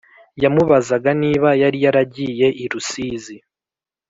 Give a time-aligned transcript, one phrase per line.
[0.43, 3.35] yamubazaga niba yari yaragiye i rusizi